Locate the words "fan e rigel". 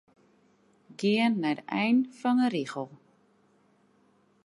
2.19-2.89